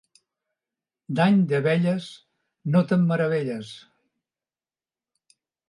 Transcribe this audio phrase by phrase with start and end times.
[1.19, 2.09] D'any d'abelles,
[2.77, 3.77] no te'n meravelles.